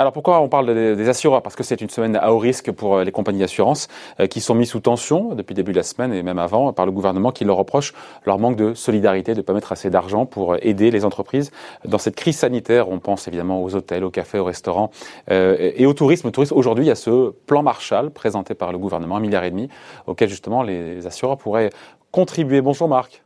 Alors 0.00 0.12
pourquoi 0.12 0.40
on 0.40 0.48
parle 0.48 0.96
des, 0.96 1.08
assureurs? 1.08 1.42
Parce 1.42 1.56
que 1.56 1.62
c'est 1.62 1.80
une 1.82 1.90
semaine 1.90 2.16
à 2.16 2.32
haut 2.32 2.38
risque 2.38 2.70
pour 2.70 2.96
euh, 2.96 3.04
les 3.04 3.12
compagnies 3.12 3.40
d'assurance 3.40 3.88
euh, 4.18 4.26
qui 4.26 4.40
sont 4.40 4.54
mises 4.54 4.70
sous 4.70 4.80
tension 4.80 5.34
depuis 5.34 5.52
le 5.52 5.56
début 5.56 5.72
de 5.72 5.76
la 5.76 5.82
semaine 5.82 6.14
et 6.14 6.22
même 6.22 6.38
avant 6.38 6.72
par 6.72 6.86
le 6.86 6.92
gouvernement 6.92 7.32
qui 7.32 7.44
leur 7.44 7.56
reproche 7.56 7.92
leur 8.24 8.38
manque 8.38 8.56
de 8.56 8.72
solidarité, 8.72 9.32
de 9.32 9.38
ne 9.38 9.42
pas 9.42 9.52
mettre 9.52 9.72
assez 9.72 9.90
d'argent 9.90 10.24
pour 10.24 10.54
euh, 10.54 10.58
aider 10.62 10.90
les 10.90 11.04
entreprises 11.04 11.50
dans 11.84 11.98
cette 11.98 12.14
crise 12.14 12.38
sanitaire. 12.38 12.88
On 12.88 13.00
pense 13.00 13.28
évidemment 13.28 13.62
aux 13.62 13.74
hôtels, 13.74 14.04
aux 14.04 14.10
cafés, 14.10 14.38
aux 14.38 14.44
restaurants 14.44 14.90
et 15.30 15.84
au 15.84 15.92
tourisme. 15.92 16.30
tourisme, 16.30 16.54
aujourd'hui, 16.56 16.86
il 16.86 16.88
y 16.88 16.92
a 16.92 16.94
ce 16.94 17.34
plan 17.46 17.62
Marshall 17.62 18.10
présenté 18.10 18.54
par 18.54 18.72
le 18.72 18.78
gouvernement, 18.78 19.16
un 19.16 19.20
milliard 19.20 19.44
et 19.44 19.50
demi, 19.50 19.68
auquel 20.06 20.30
justement 20.30 20.62
les 20.62 21.06
assureurs 21.06 21.36
pourraient 21.36 21.70
contribuer. 22.10 22.62
Bonjour 22.62 22.88
Marc. 22.88 23.22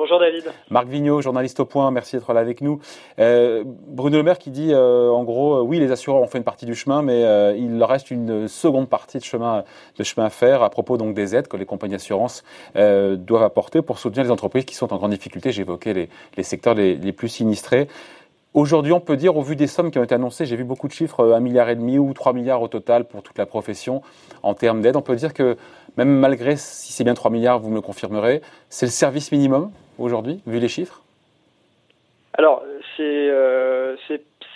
Bonjour 0.00 0.18
David. 0.18 0.44
Marc 0.70 0.88
Vigneault, 0.88 1.20
journaliste 1.20 1.60
au 1.60 1.66
point, 1.66 1.90
merci 1.90 2.16
d'être 2.16 2.32
là 2.32 2.40
avec 2.40 2.62
nous. 2.62 2.80
Euh, 3.18 3.64
Bruno 3.66 4.16
Le 4.16 4.22
Maire 4.22 4.38
qui 4.38 4.50
dit 4.50 4.72
euh, 4.72 5.10
en 5.10 5.24
gros, 5.24 5.56
euh, 5.56 5.60
oui, 5.60 5.78
les 5.78 5.92
assureurs 5.92 6.22
ont 6.22 6.26
fait 6.26 6.38
une 6.38 6.44
partie 6.44 6.64
du 6.64 6.74
chemin, 6.74 7.02
mais 7.02 7.20
il 7.58 7.84
reste 7.84 8.10
une 8.10 8.48
seconde 8.48 8.88
partie 8.88 9.18
de 9.18 9.24
chemin, 9.24 9.62
de 9.98 10.02
chemin 10.02 10.24
à 10.24 10.30
faire 10.30 10.62
à 10.62 10.70
propos 10.70 10.96
donc 10.96 11.12
des 11.12 11.36
aides 11.36 11.48
que 11.48 11.58
les 11.58 11.66
compagnies 11.66 11.92
d'assurance 11.92 12.44
doivent 12.74 13.42
apporter 13.42 13.82
pour 13.82 13.98
soutenir 13.98 14.24
les 14.24 14.30
entreprises 14.30 14.64
qui 14.64 14.74
sont 14.74 14.90
en 14.94 14.96
grande 14.96 15.10
difficulté. 15.10 15.52
J'évoquais 15.52 15.92
les, 15.92 16.08
les, 16.38 16.44
secteurs 16.44 16.72
les, 16.72 17.12
plus 17.12 17.28
sinistrés. 17.28 17.86
Aujourd'hui, 18.54 18.94
on 18.94 19.00
peut 19.00 19.18
dire, 19.18 19.36
au 19.36 19.42
vu 19.42 19.54
des 19.54 19.66
sommes 19.66 19.90
qui 19.90 19.98
ont 19.98 20.02
été 20.02 20.14
annoncées, 20.14 20.46
j'ai 20.46 20.56
vu 20.56 20.64
beaucoup 20.64 20.88
de 20.88 20.92
chiffres, 20.94 21.34
un 21.34 21.40
milliard 21.40 21.68
et 21.68 21.76
demi 21.76 21.98
ou 21.98 22.14
3 22.14 22.32
milliards 22.32 22.62
au 22.62 22.68
total 22.68 23.04
pour 23.04 23.22
toute 23.22 23.36
la 23.36 23.44
profession 23.44 24.00
en 24.42 24.54
termes 24.54 24.80
d'aide. 24.80 24.96
On 24.96 25.02
peut 25.02 25.14
dire 25.14 25.34
que 25.34 25.58
même 25.96 26.18
malgré, 26.18 26.56
si 26.56 26.92
c'est 26.92 27.04
bien 27.04 27.14
3 27.14 27.30
milliards, 27.30 27.58
vous 27.58 27.70
me 27.70 27.76
le 27.76 27.80
confirmerez, 27.80 28.42
c'est 28.68 28.86
le 28.86 28.90
service 28.90 29.32
minimum 29.32 29.70
aujourd'hui, 29.98 30.40
vu 30.46 30.58
les 30.58 30.68
chiffres? 30.68 31.02
Alors, 32.34 32.62
euh, 33.00 33.96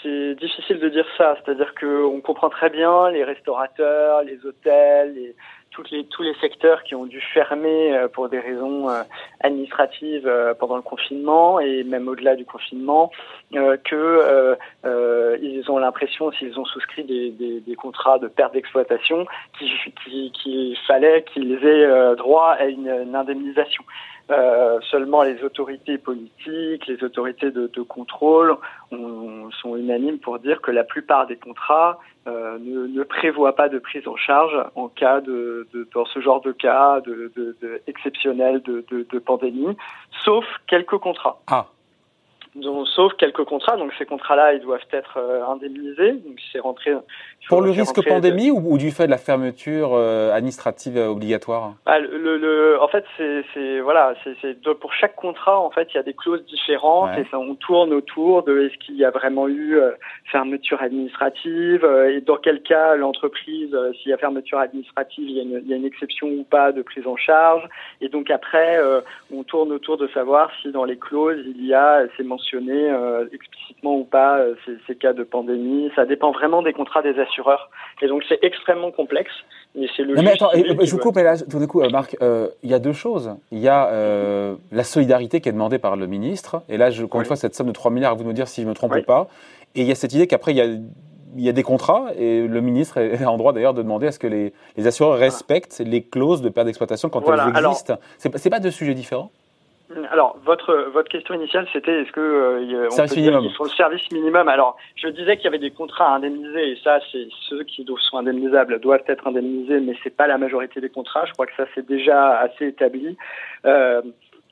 c'est 0.02 0.34
difficile 0.34 0.80
de 0.80 0.88
dire 0.88 1.06
ça. 1.16 1.36
C'est-à-dire 1.44 1.74
qu'on 1.74 2.20
comprend 2.20 2.50
très 2.50 2.70
bien 2.70 3.10
les 3.10 3.24
restaurateurs, 3.24 4.22
les 4.22 4.44
hôtels, 4.44 5.14
les, 5.14 5.34
toutes 5.74 5.90
les, 5.90 6.04
tous 6.04 6.22
les 6.22 6.34
secteurs 6.40 6.82
qui 6.84 6.94
ont 6.94 7.04
dû 7.04 7.20
fermer 7.20 7.92
euh, 7.92 8.08
pour 8.08 8.28
des 8.28 8.38
raisons 8.38 8.88
euh, 8.88 9.02
administratives 9.40 10.30
pendant 10.58 10.76
le 10.76 10.82
confinement 10.82 11.60
et 11.60 11.84
même 11.84 12.08
au-delà 12.08 12.36
du 12.36 12.44
confinement, 12.44 13.10
que 13.52 14.56
ils 15.42 15.70
ont 15.70 15.78
l'impression, 15.78 16.32
s'ils 16.32 16.58
ont 16.58 16.64
souscrit 16.64 17.04
des, 17.04 17.30
des, 17.30 17.60
des, 17.60 17.74
contrats 17.74 18.18
de 18.18 18.28
perte 18.28 18.54
d'exploitation, 18.54 19.26
qu'il 19.58 20.76
fallait 20.86 21.24
qu'ils 21.24 21.52
aient 21.64 22.16
droit 22.16 22.56
à 22.58 22.64
une, 22.64 22.88
une 22.88 23.14
indemnisation. 23.14 23.84
Euh, 24.30 24.80
seulement 24.90 25.22
les 25.22 25.42
autorités 25.44 25.98
politiques, 25.98 26.86
les 26.86 27.04
autorités 27.04 27.50
de, 27.50 27.82
contrôle 27.82 28.56
on, 28.90 29.50
sont 29.50 29.76
unanimes 29.76 30.18
pour 30.18 30.38
dire 30.38 30.62
que 30.62 30.70
la 30.70 30.82
plupart 30.82 31.26
des 31.26 31.36
contrats 31.36 31.98
euh, 32.26 32.58
ne, 32.58 32.86
ne, 32.86 33.02
prévoient 33.02 33.54
pas 33.54 33.68
de 33.68 33.78
prise 33.78 34.08
en 34.08 34.16
charge 34.16 34.54
en 34.76 34.88
cas 34.88 35.20
de, 35.20 35.68
dans 35.92 36.06
ce 36.06 36.20
genre 36.20 36.40
de 36.40 36.52
cas 36.52 37.00
de, 37.02 37.30
de, 37.36 37.82
exceptionnel 37.86 38.62
de, 38.62 38.82
de, 38.90 39.18
pandémie, 39.18 39.76
sauf 40.24 40.46
quelques 40.66 40.96
contrats. 40.96 41.42
Ah 41.46 41.66
donc, 42.54 42.86
sauf 42.88 43.12
quelques 43.14 43.44
contrats. 43.44 43.76
Donc 43.76 43.92
ces 43.98 44.06
contrats-là, 44.06 44.54
ils 44.54 44.60
doivent 44.60 44.86
être 44.92 45.18
euh, 45.18 45.44
indemnisés. 45.46 46.12
Donc 46.12 46.38
c'est 46.52 46.60
rentré. 46.60 46.92
Pour 47.48 47.60
le 47.60 47.70
risque 47.70 48.00
pandémie 48.06 48.50
ou, 48.50 48.78
du 48.78 48.90
fait 48.90 49.06
de 49.06 49.10
la 49.10 49.18
fermeture 49.18 49.90
euh, 49.94 50.32
administrative 50.32 50.96
euh, 50.96 51.08
obligatoire? 51.08 51.74
Ah, 51.84 51.98
le, 51.98 52.38
le, 52.38 52.80
En 52.80 52.88
fait, 52.88 53.04
c'est 53.18 53.80
voilà, 53.80 54.14
c'est 54.40 54.60
pour 54.80 54.92
chaque 54.94 55.16
contrat, 55.16 55.58
en 55.58 55.70
fait, 55.70 55.88
il 55.92 55.96
y 55.96 56.00
a 56.00 56.02
des 56.02 56.14
clauses 56.14 56.44
différentes 56.46 57.18
et 57.18 57.26
ça, 57.30 57.38
on 57.38 57.54
tourne 57.54 57.92
autour 57.92 58.44
de 58.44 58.62
est-ce 58.62 58.78
qu'il 58.78 58.96
y 58.96 59.04
a 59.04 59.10
vraiment 59.10 59.48
eu 59.48 59.78
fermeture 60.30 60.80
administrative 60.80 61.84
et 62.08 62.20
dans 62.20 62.36
quel 62.36 62.62
cas 62.62 62.94
l'entreprise, 62.94 63.76
s'il 64.00 64.10
y 64.10 64.14
a 64.14 64.16
fermeture 64.16 64.58
administrative, 64.58 65.28
il 65.28 65.36
y, 65.36 65.40
a 65.40 65.42
une, 65.42 65.60
il 65.64 65.68
y, 65.68 65.72
a 65.74 65.76
une, 65.76 65.84
exception 65.84 66.28
ou 66.28 66.44
pas 66.44 66.72
de 66.72 66.82
prise 66.82 67.06
en 67.06 67.16
charge. 67.16 67.68
Et 68.00 68.08
donc 68.08 68.30
après, 68.30 68.78
on 69.32 69.42
tourne 69.42 69.72
autour 69.72 69.98
de 69.98 70.08
savoir 70.08 70.50
si 70.62 70.70
dans 70.70 70.84
les 70.84 70.96
clauses 70.96 71.42
il 71.44 71.66
y 71.66 71.74
a 71.74 72.02
ces 72.16 72.22
mentions 72.22 72.43
mentionner 72.44 72.90
euh, 72.90 73.26
explicitement 73.32 73.96
ou 73.96 74.04
pas 74.04 74.38
euh, 74.38 74.54
ces, 74.86 74.94
cas 74.94 75.12
de 75.12 75.22
pandémie. 75.22 75.90
Ça 75.96 76.04
dépend 76.04 76.32
vraiment 76.32 76.62
des 76.62 76.72
contrats 76.72 77.02
des 77.02 77.18
assureurs. 77.18 77.70
Et 78.02 78.08
donc 78.08 78.22
c'est 78.28 78.38
extrêmement 78.42 78.90
complexe. 78.90 79.32
Mais 79.74 79.86
c'est 79.96 80.02
le. 80.02 80.14
Non 80.14 80.22
mais 80.22 80.32
attends, 80.32 80.50
je 80.54 80.90
vous 80.90 80.98
coupe, 80.98 81.16
mais 81.16 81.22
là, 81.22 81.36
tout 81.38 81.58
d'un 81.58 81.66
coup, 81.66 81.80
euh, 81.80 81.88
Marc, 81.90 82.16
il 82.20 82.70
y 82.70 82.74
a 82.74 82.78
deux 82.78 82.92
choses. 82.92 83.34
Il 83.50 83.58
y 83.58 83.68
a 83.68 83.90
la 84.72 84.84
solidarité 84.84 85.40
qui 85.40 85.48
est 85.48 85.52
demandée 85.52 85.78
par 85.78 85.96
le 85.96 86.06
ministre. 86.06 86.62
Et 86.68 86.76
là, 86.76 86.90
je, 86.90 87.04
encore 87.04 87.20
une 87.20 87.26
fois, 87.26 87.36
cette 87.36 87.54
somme 87.54 87.68
de 87.68 87.72
3 87.72 87.90
milliards, 87.90 88.16
vous 88.16 88.24
nous 88.24 88.32
dire 88.32 88.48
si 88.48 88.62
je 88.62 88.68
me 88.68 88.74
trompe 88.74 88.94
ou 88.94 89.02
pas. 89.02 89.28
Et 89.74 89.80
il 89.80 89.88
y 89.88 89.92
a 89.92 89.94
cette 89.94 90.12
idée 90.12 90.26
qu'après, 90.26 90.52
il 90.52 90.56
y 90.56 90.60
a 90.60 90.66
il 91.36 91.42
y 91.42 91.48
a 91.48 91.52
des 91.52 91.64
contrats 91.64 92.10
et 92.16 92.46
le 92.46 92.60
ministre 92.60 92.98
est 92.98 93.24
en 93.24 93.36
droit 93.36 93.52
d'ailleurs 93.52 93.74
de 93.74 93.82
demander 93.82 94.06
à 94.06 94.12
ce 94.12 94.20
que 94.20 94.28
les, 94.28 94.52
les 94.76 94.86
assureurs 94.86 95.18
respectent 95.18 95.82
les 95.84 96.04
clauses 96.04 96.42
de 96.42 96.48
perte 96.48 96.66
d'exploitation 96.66 97.08
quand 97.08 97.28
elles 97.28 97.64
existent. 97.64 97.98
C'est 98.18 98.50
pas 98.50 98.60
deux 98.60 98.70
sujets 98.70 98.94
différents? 98.94 99.32
Alors, 100.10 100.38
votre 100.44 100.90
votre 100.92 101.08
question 101.08 101.34
initiale, 101.34 101.66
c'était 101.72 102.02
est-ce 102.02 102.12
que 102.12 102.20
euh, 102.20 102.88
on 102.90 102.96
peut 102.96 103.14
dire 103.14 103.38
qu'ils 103.38 103.50
le 103.64 103.68
service 103.70 104.10
minimum? 104.12 104.48
Alors, 104.48 104.76
je 104.96 105.08
disais 105.08 105.36
qu'il 105.36 105.44
y 105.44 105.48
avait 105.48 105.58
des 105.58 105.70
contrats 105.70 106.12
à 106.12 106.16
indemniser, 106.16 106.70
et 106.70 106.78
ça, 106.82 107.00
c'est 107.10 107.28
ceux 107.48 107.62
qui 107.64 107.86
sont 108.10 108.18
indemnisables 108.18 108.80
doivent 108.80 109.04
être 109.06 109.26
indemnisés, 109.26 109.80
mais 109.80 109.94
c'est 110.02 110.16
pas 110.16 110.26
la 110.26 110.38
majorité 110.38 110.80
des 110.80 110.90
contrats. 110.90 111.24
Je 111.26 111.32
crois 111.32 111.46
que 111.46 111.54
ça 111.56 111.64
c'est 111.74 111.86
déjà 111.86 112.38
assez 112.38 112.66
établi. 112.68 113.16
Euh, 113.66 114.02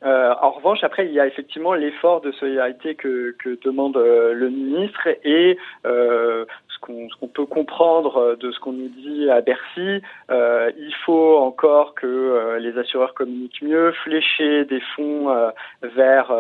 euh, 0.05 0.35
en 0.41 0.51
revanche, 0.51 0.83
après, 0.83 1.07
il 1.07 1.13
y 1.13 1.21
a 1.21 1.27
effectivement 1.27 1.75
l'effort 1.75 2.21
de 2.21 2.33
solidarité 2.33 2.97
que, 2.97 3.37
que 3.39 3.59
demande 3.63 3.97
euh, 3.97 4.33
le 4.33 4.51
ministre 4.51 5.09
et 5.23 5.57
euh, 5.87 6.45
ce 6.87 7.17
qu'on 7.19 7.29
peut 7.29 7.47
comprendre 7.47 8.37
de 8.37 8.51
ce 8.51 8.59
qu'on 8.61 8.73
nous 8.73 8.89
dit 8.89 9.31
à 9.31 9.41
Bercy, 9.41 10.03
euh, 10.31 10.71
il 10.77 10.95
faut 11.05 11.39
encore 11.39 11.95
que 11.95 12.07
euh, 12.07 12.59
les 12.59 12.77
assureurs 12.79 13.15
communiquent 13.15 13.63
mieux, 13.63 13.93
flécher 14.05 14.65
des 14.65 14.81
fonds 14.97 15.35
vers 15.83 16.33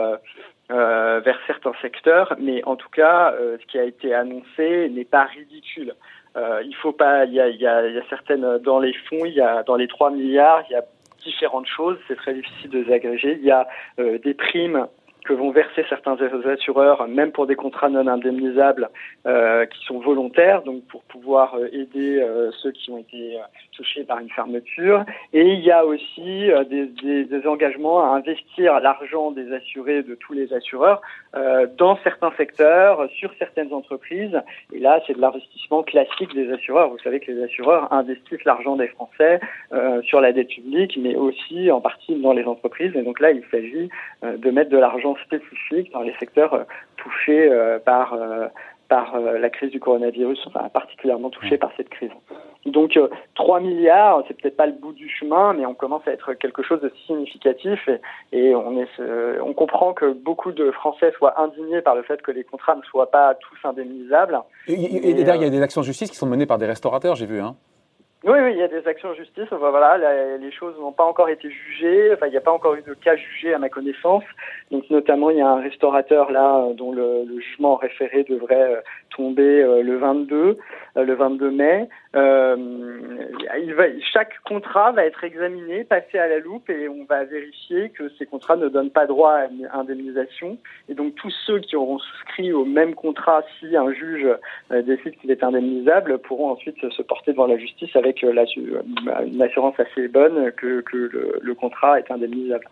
vers 0.70 1.38
certains 1.46 1.74
secteurs, 1.82 2.34
mais 2.38 2.64
en 2.64 2.76
tout 2.76 2.88
cas, 2.88 3.34
ce 3.60 3.66
qui 3.66 3.78
a 3.78 3.84
été 3.84 4.14
annoncé 4.14 4.88
n'est 4.88 5.04
pas 5.04 5.24
ridicule. 5.24 5.94
il 6.36 6.74
faut 6.76 6.92
pas, 6.92 7.26
il 7.26 7.34
y 7.34 7.66
a, 7.66 8.08
certaines 8.08 8.58
dans 8.58 8.80
les 8.80 8.94
fonds, 8.94 9.26
il 9.26 9.34
y 9.34 9.40
a 9.42 9.62
dans 9.64 9.76
les 9.76 9.86
3 9.86 10.10
milliards, 10.12 10.64
il 10.70 10.72
y 10.72 10.76
a 10.76 10.84
différentes 11.22 11.66
choses. 11.66 11.98
C'est 12.08 12.16
très 12.16 12.34
difficile 12.34 12.70
de 12.70 12.78
les 12.80 12.92
agréger. 12.92 13.38
Il 13.40 13.44
y 13.44 13.50
a 13.50 13.66
euh, 13.98 14.18
des 14.18 14.34
primes 14.34 14.86
que 15.24 15.32
vont 15.32 15.50
verser 15.50 15.84
certains 15.88 16.16
assureurs, 16.46 17.06
même 17.08 17.32
pour 17.32 17.46
des 17.46 17.54
contrats 17.54 17.88
non 17.88 18.06
indemnisables 18.06 18.88
euh, 19.26 19.66
qui 19.66 19.84
sont 19.84 20.00
volontaires, 20.00 20.62
donc 20.62 20.82
pour 20.86 21.02
pouvoir 21.04 21.54
euh, 21.54 21.68
aider 21.72 22.20
euh, 22.20 22.50
ceux 22.62 22.72
qui 22.72 22.90
ont 22.90 22.98
été 22.98 23.38
touchés 23.76 24.04
par 24.04 24.18
une 24.18 24.30
fermeture. 24.30 25.04
Et 25.32 25.42
il 25.42 25.60
y 25.60 25.70
a 25.70 25.84
aussi 25.84 26.50
des, 26.68 26.86
des, 26.86 27.24
des, 27.24 27.46
engagements 27.46 28.04
à 28.04 28.16
investir 28.16 28.80
l'argent 28.80 29.30
des 29.30 29.52
assurés, 29.52 30.02
de 30.02 30.14
tous 30.14 30.32
les 30.32 30.52
assureurs, 30.52 31.00
dans 31.78 31.96
certains 32.04 32.32
secteurs, 32.36 33.08
sur 33.16 33.32
certaines 33.38 33.72
entreprises. 33.72 34.38
Et 34.72 34.78
là, 34.78 35.00
c'est 35.06 35.14
de 35.14 35.20
l'investissement 35.20 35.82
classique 35.82 36.34
des 36.34 36.52
assureurs. 36.52 36.90
Vous 36.90 36.98
savez 36.98 37.20
que 37.20 37.30
les 37.32 37.42
assureurs 37.42 37.92
investissent 37.92 38.44
l'argent 38.44 38.76
des 38.76 38.88
Français 38.88 39.40
sur 40.04 40.20
la 40.20 40.32
dette 40.32 40.48
publique, 40.48 40.98
mais 41.00 41.16
aussi 41.16 41.70
en 41.70 41.80
partie 41.80 42.14
dans 42.16 42.32
les 42.32 42.44
entreprises. 42.44 42.94
Et 42.94 43.02
donc 43.02 43.20
là, 43.20 43.30
il 43.30 43.42
s'agit 43.50 43.88
de 44.22 44.50
mettre 44.50 44.70
de 44.70 44.78
l'argent 44.78 45.11
spécifiques 45.24 45.92
dans 45.92 46.02
les 46.02 46.14
secteurs 46.18 46.54
euh, 46.54 46.64
touchés 46.96 47.50
euh, 47.50 47.78
par 47.78 48.14
euh, 48.14 48.46
par 48.88 49.18
la 49.18 49.48
crise 49.48 49.70
du 49.70 49.80
coronavirus, 49.80 50.38
enfin 50.48 50.68
particulièrement 50.68 51.30
touchés 51.30 51.56
par 51.56 51.70
cette 51.78 51.88
crise. 51.88 52.10
Donc 52.66 52.98
3 53.36 53.60
milliards, 53.60 54.22
c'est 54.28 54.38
peut-être 54.38 54.58
pas 54.58 54.66
le 54.66 54.74
bout 54.74 54.92
du 54.92 55.08
chemin, 55.08 55.54
mais 55.54 55.64
on 55.64 55.72
commence 55.72 56.06
à 56.06 56.10
être 56.10 56.34
quelque 56.34 56.62
chose 56.62 56.82
de 56.82 56.92
significatif 57.06 57.88
et, 57.88 58.00
et 58.38 58.54
on, 58.54 58.78
est, 58.78 58.88
on 59.42 59.54
comprend 59.54 59.94
que 59.94 60.12
beaucoup 60.12 60.52
de 60.52 60.70
Français 60.72 61.10
soient 61.16 61.40
indignés 61.40 61.80
par 61.80 61.94
le 61.94 62.02
fait 62.02 62.20
que 62.20 62.32
les 62.32 62.44
contrats 62.44 62.76
ne 62.76 62.82
soient 62.82 63.10
pas 63.10 63.34
tous 63.36 63.66
indemnisables. 63.66 64.38
Et, 64.68 64.74
et, 65.08 65.14
d'ailleurs, 65.14 65.36
il 65.36 65.44
y 65.44 65.46
a 65.46 65.50
des 65.50 65.62
actions 65.62 65.80
de 65.80 65.86
justice 65.86 66.10
qui 66.10 66.16
sont 66.16 66.26
menées 66.26 66.44
par 66.44 66.58
des 66.58 66.66
restaurateurs, 66.66 67.14
j'ai 67.14 67.24
vu. 67.24 67.40
Hein. 67.40 67.56
Oui, 68.24 68.38
oui, 68.40 68.52
il 68.52 68.58
y 68.58 68.62
a 68.62 68.68
des 68.68 68.86
actions 68.86 69.08
en 69.08 69.14
justice. 69.14 69.48
voilà, 69.50 70.38
les 70.38 70.52
choses 70.52 70.78
n'ont 70.78 70.92
pas 70.92 71.04
encore 71.04 71.28
été 71.28 71.50
jugées. 71.50 72.12
Enfin, 72.14 72.26
il 72.28 72.30
n'y 72.30 72.36
a 72.36 72.40
pas 72.40 72.52
encore 72.52 72.74
eu 72.74 72.82
de 72.82 72.94
cas 72.94 73.16
jugés 73.16 73.52
à 73.52 73.58
ma 73.58 73.68
connaissance. 73.68 74.22
Donc, 74.70 74.88
notamment, 74.90 75.30
il 75.30 75.38
y 75.38 75.40
a 75.40 75.48
un 75.48 75.60
restaurateur 75.60 76.30
là 76.30 76.68
dont 76.74 76.92
le, 76.92 77.24
jugement 77.40 77.74
référé 77.74 78.22
devrait 78.22 78.74
euh, 78.74 78.80
tomber 79.16 79.62
euh, 79.62 79.82
le 79.82 79.96
22, 79.96 80.56
euh, 80.96 81.04
le 81.04 81.14
22 81.14 81.50
mai. 81.50 81.88
Euh, 82.14 82.56
il 83.62 83.74
va, 83.74 83.84
chaque 84.12 84.38
contrat 84.44 84.92
va 84.92 85.04
être 85.04 85.24
examiné, 85.24 85.84
passé 85.84 86.18
à 86.18 86.28
la 86.28 86.38
loupe 86.38 86.68
et 86.68 86.88
on 86.88 87.04
va 87.04 87.24
vérifier 87.24 87.90
que 87.90 88.10
ces 88.18 88.26
contrats 88.26 88.56
ne 88.56 88.68
donnent 88.68 88.90
pas 88.90 89.06
droit 89.06 89.32
à 89.32 89.78
indemnisation. 89.78 90.58
Et 90.88 90.94
donc 90.94 91.14
tous 91.14 91.32
ceux 91.46 91.58
qui 91.60 91.76
auront 91.76 91.98
souscrit 91.98 92.52
au 92.52 92.64
même 92.64 92.94
contrat, 92.94 93.42
si 93.58 93.76
un 93.76 93.92
juge 93.92 94.26
euh, 94.70 94.82
décide 94.82 95.16
qu'il 95.20 95.30
est 95.30 95.42
indemnisable, 95.42 96.18
pourront 96.18 96.50
ensuite 96.50 96.76
se 96.90 97.02
porter 97.02 97.32
devant 97.32 97.46
la 97.46 97.56
justice 97.56 97.94
avec 97.96 98.22
euh, 98.24 98.32
la, 98.32 98.44
une 99.22 99.42
assurance 99.42 99.78
assez 99.78 100.08
bonne 100.08 100.52
que, 100.52 100.80
que 100.82 100.96
le, 100.96 101.38
le, 101.40 101.54
contrat 101.54 101.98
est 101.98 102.10
indemnisable, 102.10 102.64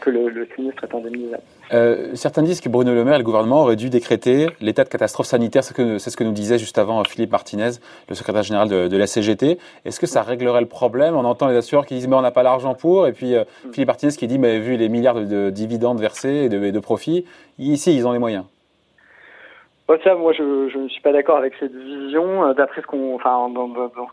que 0.00 0.10
le, 0.10 0.28
le, 0.28 0.48
sinistre 0.56 0.84
est 0.84 0.94
indemnisable. 0.94 1.42
Euh, 1.72 2.14
certains 2.14 2.42
disent 2.42 2.60
que 2.60 2.68
Bruno 2.68 2.94
Le 2.94 3.04
Maire 3.04 3.16
et 3.16 3.18
le 3.18 3.24
gouvernement 3.24 3.62
auraient 3.62 3.76
dû 3.76 3.90
décréter 3.90 4.46
l'état 4.60 4.84
de 4.84 4.88
catastrophe 4.88 5.26
sanitaire, 5.26 5.62
c'est 5.62 5.74
ce 5.74 6.16
que 6.16 6.24
nous 6.24 6.32
disait 6.32 6.58
juste 6.58 6.78
avant 6.78 7.04
Philippe 7.04 7.32
Martinez, 7.32 7.70
le 8.08 8.14
secrétaire 8.14 8.42
général 8.42 8.68
de, 8.68 8.87
de 8.88 8.96
la 8.96 9.06
CGT. 9.06 9.58
Est-ce 9.84 10.00
que 10.00 10.06
ça 10.06 10.22
réglerait 10.22 10.60
le 10.60 10.66
problème 10.66 11.16
On 11.16 11.24
entend 11.24 11.48
les 11.48 11.56
assureurs 11.56 11.86
qui 11.86 11.94
disent 11.94 12.08
mais 12.08 12.16
on 12.16 12.22
n'a 12.22 12.30
pas 12.30 12.42
l'argent 12.42 12.74
pour, 12.74 13.06
et 13.06 13.12
puis 13.12 13.34
euh, 13.34 13.44
mm. 13.64 13.72
Philippe 13.72 13.88
Martinez 13.88 14.12
qui 14.12 14.26
dit 14.26 14.38
mais 14.38 14.58
vu 14.58 14.76
les 14.76 14.88
milliards 14.88 15.20
de, 15.20 15.50
dividendes 15.50 16.00
versés 16.00 16.44
et 16.44 16.48
de, 16.48 16.70
de 16.70 16.80
profits, 16.80 17.24
ici 17.58 17.94
ils 17.94 18.06
ont 18.06 18.12
les 18.12 18.18
moyens. 18.18 18.44
Moi, 19.88 20.32
je, 20.34 20.76
ne 20.76 20.88
suis 20.88 21.00
pas 21.00 21.12
d'accord 21.12 21.38
avec 21.38 21.54
cette 21.58 21.74
vision. 21.74 22.44
Euh, 22.44 22.52
d'après 22.52 22.82
ce 22.82 22.86
qu'on, 22.86 23.14
enfin, 23.14 23.50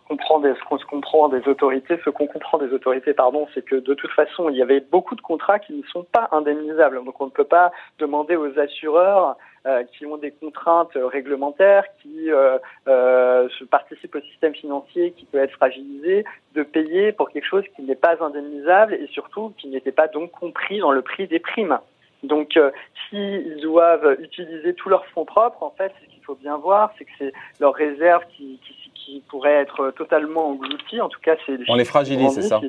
comprend 0.08 0.40
des, 0.40 0.54
ce 0.54 0.64
qu'on 0.70 0.78
comprend 0.78 1.28
des 1.28 1.46
autorités, 1.50 2.00
ce 2.06 2.10
qu'on 2.10 2.28
comprend 2.28 2.58
des 2.58 2.72
autorités, 2.72 3.14
pardon, 3.14 3.46
c'est 3.54 3.66
que 3.66 3.76
de 3.76 3.94
toute 3.94 4.12
façon, 4.12 4.48
il 4.48 4.56
y 4.56 4.62
avait 4.62 4.80
beaucoup 4.80 5.16
de 5.16 5.22
contrats 5.22 5.60
qui 5.60 5.74
ne 5.74 5.84
sont 5.84 6.06
pas 6.14 6.30
indemnisables. 6.32 7.04
Donc, 7.04 7.20
on 7.20 7.26
ne 7.26 7.32
peut 7.32 7.44
pas 7.44 7.74
demander 8.00 8.38
aux 8.38 8.58
assureurs 8.58 9.36
euh, 9.68 9.84
qui 9.84 10.06
ont 10.06 10.18
des 10.18 10.30
contraintes 10.30 10.96
réglementaires, 10.96 11.86
qui 12.02 12.32
euh, 12.32 12.60
euh, 12.88 13.50
participent 13.72 14.14
au 14.14 14.22
système 14.22 14.54
financier 14.54 15.12
qui 15.18 15.26
peut 15.26 15.40
être 15.40 15.54
fragilisé, 15.54 16.24
de 16.54 16.62
payer 16.62 17.12
pour 17.12 17.32
quelque 17.32 17.48
chose 17.48 17.64
qui 17.76 17.82
n'est 17.82 17.96
pas 17.96 18.16
indemnisable 18.24 18.94
et 18.94 19.08
surtout 19.08 19.54
qui 19.58 19.68
n'était 19.70 19.92
pas 19.92 20.08
donc 20.08 20.30
compris 20.32 20.78
dans 20.78 20.92
le 20.92 21.02
prix 21.02 21.28
des 21.28 21.40
primes. 21.40 21.80
Donc, 22.28 22.58
euh, 22.58 22.72
s'ils 23.10 23.58
doivent 23.62 24.18
utiliser 24.20 24.74
tous 24.74 24.90
leurs 24.90 25.06
fonds 25.08 25.26
propres, 25.26 25.64
en 25.64 25.72
fait, 25.72 25.92
ce 26.02 26.10
qu'il 26.14 26.24
faut 26.24 26.36
bien 26.36 26.58
voir, 26.58 26.94
c'est 26.98 27.06
que 27.06 27.12
c'est 27.18 27.34
leurs 27.60 27.74
réserves 27.74 28.24
qui, 28.36 28.60
qui, 28.66 28.92
qui, 28.94 29.24
pourraient 29.30 29.62
être 29.62 29.92
totalement 29.92 30.50
englouties. 30.50 31.02
En 31.02 31.10
tout 31.10 31.20
cas, 31.22 31.36
c'est 31.46 31.58
on 31.68 31.76
les 31.76 31.86
fragilise, 31.86 32.34
c'est 32.34 32.42
ça. 32.42 32.60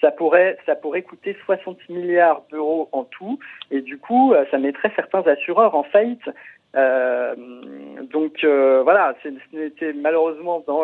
ça 0.00 0.10
pourrait, 0.10 0.56
ça 0.66 0.76
pourrait 0.76 1.02
coûter 1.02 1.36
60 1.44 1.88
milliards 1.88 2.42
d'euros 2.50 2.88
en 2.92 3.04
tout, 3.04 3.38
et 3.70 3.80
du 3.80 3.98
coup, 3.98 4.32
euh, 4.32 4.44
ça 4.50 4.58
mettrait 4.58 4.92
certains 4.94 5.22
assureurs 5.22 5.74
en 5.74 5.82
faillite. 5.82 6.28
Euh, 6.76 7.34
donc 8.12 8.42
euh, 8.42 8.82
voilà, 8.82 9.14
ce 9.22 9.28
n'était 9.56 9.92
malheureusement 9.92 10.64
dans 10.66 10.82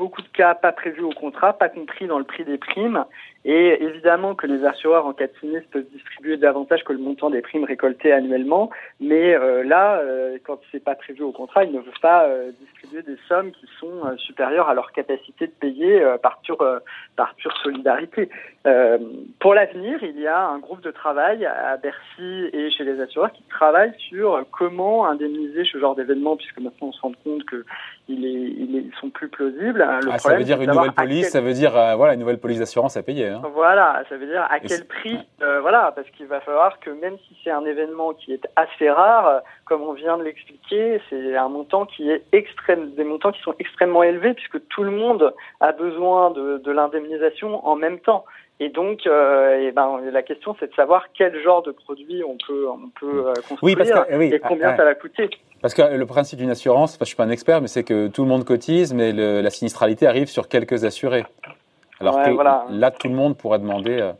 beaucoup 0.00 0.22
de 0.22 0.28
cas 0.28 0.54
pas 0.54 0.72
prévus 0.72 1.02
au 1.02 1.10
contrat, 1.10 1.52
pas 1.52 1.68
compris 1.68 2.06
dans 2.06 2.18
le 2.18 2.24
prix 2.24 2.44
des 2.44 2.56
primes. 2.56 3.04
Et 3.44 3.82
évidemment 3.82 4.34
que 4.34 4.46
les 4.46 4.64
assureurs 4.64 5.04
en 5.06 5.12
cas 5.12 5.26
de 5.26 5.32
sinistre 5.40 5.68
peuvent 5.70 5.90
distribuer 5.92 6.38
davantage 6.38 6.84
que 6.84 6.94
le 6.94 6.98
montant 6.98 7.28
des 7.28 7.42
primes 7.42 7.64
récoltées 7.64 8.10
annuellement, 8.10 8.70
mais 8.98 9.34
euh, 9.34 9.62
là, 9.62 9.98
euh, 9.98 10.38
quand 10.44 10.58
c'est 10.72 10.82
pas 10.82 10.94
prévu 10.94 11.22
au 11.22 11.32
contrat, 11.32 11.64
ils 11.64 11.72
ne 11.72 11.80
peuvent 11.80 12.00
pas 12.00 12.24
euh, 12.24 12.50
distribuer 12.60 12.79
des 12.88 13.16
sommes 13.28 13.52
qui 13.52 13.66
sont 13.78 14.04
euh, 14.04 14.16
supérieures 14.16 14.68
à 14.68 14.74
leur 14.74 14.92
capacité 14.92 15.46
de 15.46 15.52
payer 15.52 16.04
par 16.22 16.40
pure 16.40 16.80
par 17.16 17.34
pure 17.34 17.56
solidarité. 17.62 18.28
pour 19.38 19.54
l'avenir, 19.54 20.02
il 20.02 20.18
y 20.20 20.26
a 20.26 20.46
un 20.46 20.58
groupe 20.58 20.82
de 20.82 20.90
travail 20.90 21.46
à 21.46 21.76
Bercy 21.76 22.50
et 22.52 22.70
chez 22.70 22.84
les 22.84 23.00
assureurs 23.00 23.32
qui 23.32 23.42
travaillent 23.44 23.98
sur 24.08 24.44
comment 24.50 25.06
indemniser 25.06 25.64
ce 25.70 25.78
genre 25.78 25.94
d'événements, 25.94 26.36
puisque 26.36 26.58
maintenant 26.58 26.88
on 26.88 26.92
se 26.92 27.00
rend 27.00 27.12
compte 27.24 27.44
que 27.44 27.64
il 28.08 28.24
ils 28.24 28.92
sont 29.00 29.10
plus 29.10 29.28
plausibles. 29.28 29.78
Le 30.02 30.10
ah, 30.12 30.18
ça 30.18 30.36
veut 30.36 30.44
dire 30.44 30.60
une 30.60 30.70
nouvelle 30.70 30.92
police, 30.92 31.30
ça 31.30 31.40
veut 31.40 31.52
dire 31.52 31.72
voilà 31.96 32.14
une 32.14 32.20
nouvelle 32.20 32.38
police 32.38 32.58
d'assurance 32.58 32.96
à 32.96 33.02
payer. 33.02 33.28
Hein. 33.28 33.42
Voilà, 33.54 34.02
ça 34.08 34.16
veut 34.16 34.26
dire 34.26 34.46
à 34.50 34.60
quel 34.60 34.86
prix, 34.86 35.18
euh, 35.42 35.60
voilà, 35.60 35.92
parce 35.94 36.08
qu'il 36.10 36.26
va 36.26 36.40
falloir 36.40 36.80
que 36.80 36.90
même 36.90 37.16
si 37.28 37.36
c'est 37.42 37.50
un 37.50 37.64
événement 37.64 38.12
qui 38.12 38.32
est 38.32 38.46
assez 38.56 38.90
rare, 38.90 39.42
comme 39.64 39.82
on 39.82 39.92
vient 39.92 40.18
de 40.18 40.24
l'expliquer, 40.24 41.00
c'est 41.08 41.36
un 41.36 41.48
montant 41.48 41.86
qui 41.86 42.10
est 42.10 42.22
extrême, 42.70 42.94
des 42.94 43.04
montants 43.04 43.32
qui 43.32 43.40
sont 43.42 43.54
extrêmement 43.58 44.02
élevés 44.02 44.34
puisque 44.34 44.66
tout 44.68 44.82
le 44.82 44.90
monde 44.90 45.34
a 45.60 45.72
besoin 45.72 46.30
de, 46.30 46.58
de 46.58 46.72
l'indemnisation 46.72 47.66
en 47.66 47.76
même 47.76 47.98
temps. 48.00 48.24
Et 48.62 48.68
donc, 48.68 49.06
euh, 49.06 49.58
et 49.58 49.72
ben, 49.72 50.00
la 50.12 50.22
question, 50.22 50.54
c'est 50.60 50.68
de 50.70 50.74
savoir 50.74 51.06
quel 51.14 51.42
genre 51.42 51.62
de 51.62 51.70
produit 51.70 52.22
on 52.22 52.36
peut, 52.46 52.68
on 52.68 52.90
peut 53.00 53.28
euh, 53.28 53.34
construire 53.48 54.04
et 54.10 54.38
combien 54.40 54.76
ça 54.76 54.84
va 54.84 54.94
coûter. 54.94 55.30
Parce 55.62 55.72
que 55.72 55.82
le 55.82 56.06
principe 56.06 56.38
d'une 56.38 56.50
assurance, 56.50 56.94
enfin, 56.94 57.04
je 57.04 57.08
suis 57.08 57.16
pas 57.16 57.24
un 57.24 57.30
expert, 57.30 57.62
mais 57.62 57.68
c'est 57.68 57.84
que 57.84 58.08
tout 58.08 58.22
le 58.22 58.28
monde 58.28 58.44
cotise, 58.44 58.92
mais 58.92 59.12
le, 59.12 59.40
la 59.40 59.50
sinistralité 59.50 60.06
arrive 60.06 60.28
sur 60.28 60.46
quelques 60.48 60.84
assurés. 60.84 61.24
Alors 62.00 62.22
que 62.22 62.30
là, 62.72 62.90
tout 62.90 63.08
le 63.08 63.14
monde 63.14 63.36
pourrait 63.36 63.58
demander. 63.58 63.98
Euh, 63.98 64.12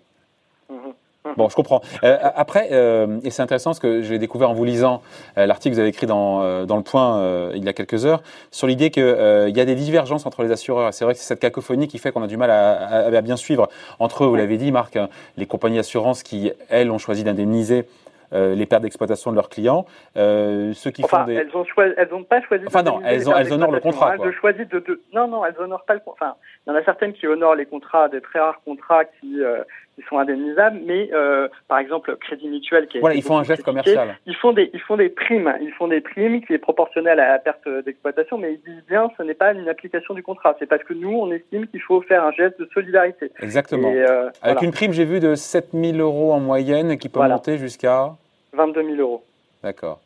mhm. 0.70 0.76
Mhm. 0.76 0.94
Bon, 1.36 1.48
je 1.48 1.54
comprends. 1.54 1.82
Euh, 2.02 2.16
après, 2.34 2.68
euh, 2.72 3.20
et 3.22 3.30
c'est 3.30 3.42
intéressant 3.42 3.70
parce 3.70 3.78
que 3.78 4.00
j'ai 4.00 4.18
découvert 4.18 4.50
en 4.50 4.54
vous 4.54 4.64
lisant 4.64 5.02
l'article 5.36 5.70
que 5.70 5.74
vous 5.74 5.80
avez 5.80 5.90
écrit 5.90 6.06
dans, 6.06 6.64
dans 6.64 6.76
Le 6.76 6.82
Point 6.82 7.52
il 7.54 7.64
y 7.64 7.68
a 7.68 7.72
quelques 7.72 8.06
heures, 8.06 8.22
sur 8.50 8.66
l'idée 8.66 8.90
qu'il 8.90 9.02
il 9.02 9.56
y 9.56 9.60
a 9.60 9.64
des 9.64 9.74
divergences 9.74 10.26
entre 10.26 10.42
les 10.42 10.50
assureurs. 10.50 10.92
C'est 10.94 11.04
vrai 11.04 11.14
que 11.14 11.20
c'est 11.20 11.26
cette 11.26 11.40
cacophonie 11.40 11.88
qui 11.88 11.98
fait 11.98 12.12
qu'on 12.12 12.22
a 12.22 12.26
du 12.26 12.36
mal 12.36 12.50
à, 12.50 13.06
à, 13.06 13.20
bien 13.20 13.36
suivre 13.36 13.68
entre 13.98 14.24
eux, 14.24 14.26
vous 14.28 14.36
l'avez 14.36 14.56
dit, 14.56 14.72
Marc, 14.72 14.96
hein, 14.96 15.08
les 15.36 15.46
compagnies 15.46 15.76
d'assurance 15.76 16.22
qui, 16.22 16.52
elles, 16.68 16.90
ont 16.90 16.98
choisi 16.98 17.24
d'indemniser 17.24 17.86
euh, 18.32 18.54
les 18.54 18.66
pertes 18.66 18.82
d'exploitation 18.82 19.32
de 19.32 19.36
leurs 19.36 19.48
clients. 19.48 19.86
Euh, 20.16 20.72
ceux 20.74 20.92
qui 20.92 21.02
font 21.02 21.24
des... 21.24 21.34
elles 21.34 21.50
ont 21.56 21.64
elles 21.96 22.14
ont 22.14 22.22
pas 22.22 22.40
choisi. 22.42 22.64
Enfin 22.66 22.84
non, 22.84 23.00
elles, 23.04 23.28
ont, 23.28 23.36
elles 23.36 23.52
honorent 23.52 23.72
le 23.72 23.80
contrat. 23.80 24.16
De, 24.16 24.78
de, 24.78 25.02
non 25.12 25.26
non, 25.26 25.44
elles 25.44 25.58
honorent 25.58 25.84
pas 25.84 25.94
le. 25.94 26.00
Enfin, 26.06 26.36
il 26.64 26.70
y 26.70 26.72
en 26.72 26.76
a 26.76 26.84
certaines 26.84 27.12
qui 27.12 27.26
honorent 27.26 27.56
les 27.56 27.66
contrats, 27.66 28.08
des 28.08 28.20
très 28.20 28.38
rares 28.38 28.60
contrats 28.64 29.04
qui 29.04 29.42
euh, 29.42 29.64
qui 30.00 30.08
sont 30.08 30.18
indemnisables, 30.18 30.80
mais 30.84 31.10
euh, 31.12 31.48
par 31.68 31.78
exemple 31.78 32.16
Crédit 32.20 32.48
Mutuel 32.48 32.86
qui 32.88 32.98
voilà, 32.98 33.14
ils 33.14 33.22
font 33.22 33.38
un 33.38 33.44
geste 33.44 33.62
commercial. 33.62 34.16
Ils 34.26 34.36
font 34.36 34.52
des 34.52 34.70
ils 34.72 34.80
font 34.80 34.96
des 34.96 35.08
primes, 35.08 35.52
ils 35.60 35.72
font 35.72 35.88
des 35.88 36.00
primes 36.00 36.44
qui 36.44 36.54
est 36.54 36.58
proportionnelle 36.58 37.20
à 37.20 37.32
la 37.32 37.38
perte 37.38 37.68
d'exploitation, 37.84 38.38
mais 38.38 38.54
ils 38.54 38.72
disent 38.72 38.84
bien 38.88 39.10
ce 39.16 39.22
n'est 39.22 39.34
pas 39.34 39.52
une 39.52 39.68
application 39.68 40.14
du 40.14 40.22
contrat, 40.22 40.56
c'est 40.58 40.66
parce 40.66 40.82
que 40.84 40.94
nous 40.94 41.12
on 41.12 41.30
estime 41.32 41.66
qu'il 41.66 41.82
faut 41.82 42.00
faire 42.02 42.24
un 42.24 42.32
geste 42.32 42.58
de 42.58 42.68
solidarité. 42.72 43.30
Exactement. 43.40 43.92
Euh, 43.94 44.30
Avec 44.42 44.62
une 44.62 44.72
prime, 44.72 44.92
j'ai 44.92 45.04
vu 45.04 45.20
de 45.20 45.34
7000 45.34 46.00
euros 46.00 46.32
en 46.32 46.40
moyenne 46.40 46.98
qui 46.98 47.08
peut 47.08 47.20
monter 47.20 47.58
jusqu'à 47.58 48.10
22 48.52 48.82
000 48.82 48.96
euros. 48.96 49.24
D'accord. 49.62 50.00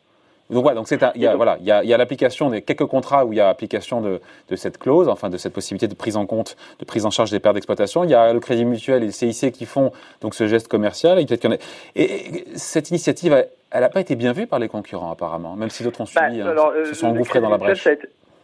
Donc 0.49 0.61
voilà, 0.61 0.75
donc 0.75 0.87
c'est 0.87 0.99
il 1.15 1.21
y 1.21 1.27
a 1.27 1.35
voilà, 1.35 1.57
il 1.59 1.65
y 1.65 1.71
a, 1.71 1.83
y 1.83 1.93
a 1.93 1.97
l'application 1.97 2.51
des 2.51 2.61
quelques 2.61 2.85
contrats 2.85 3.25
où 3.25 3.33
il 3.33 3.37
y 3.37 3.41
a 3.41 3.49
application 3.49 4.01
de, 4.01 4.21
de 4.49 4.55
cette 4.55 4.77
clause, 4.77 5.09
enfin 5.09 5.29
de 5.29 5.37
cette 5.37 5.53
possibilité 5.53 5.87
de 5.87 5.95
prise 5.95 6.17
en 6.17 6.27
compte, 6.27 6.55
de 6.79 6.85
prise 6.85 7.05
en 7.05 7.09
charge 7.09 7.31
des 7.31 7.39
pertes 7.39 7.55
d'exploitation. 7.55 8.03
Il 8.03 8.11
y 8.11 8.13
a 8.13 8.31
le 8.31 8.39
Crédit 8.39 8.63
Mutuel 8.63 9.01
et 9.01 9.07
le 9.07 9.11
CIC 9.11 9.51
qui 9.51 9.65
font 9.65 9.91
donc 10.21 10.35
ce 10.35 10.45
geste 10.45 10.67
commercial. 10.67 11.19
Et 11.19 11.25
peut-être 11.25 11.57
et, 11.95 12.45
cette 12.55 12.91
initiative, 12.91 13.33
elle 13.71 13.81
n'a 13.81 13.89
pas 13.89 14.01
été 14.01 14.15
bien 14.15 14.33
vue 14.33 14.45
par 14.45 14.59
les 14.59 14.67
concurrents 14.67 15.11
apparemment, 15.11 15.55
même 15.55 15.71
si 15.71 15.83
d'autres 15.83 16.01
ont 16.01 16.05
suivi, 16.05 16.43
bah, 16.43 16.53
hein, 16.57 16.85
se 16.85 16.93
sont 16.93 17.07
engouffrés 17.07 17.41
dans 17.41 17.49
la 17.49 17.57
brèche. 17.57 17.87